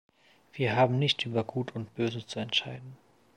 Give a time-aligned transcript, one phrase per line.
[0.51, 2.97] Wir haben nicht über Gut und Böse zu entscheiden.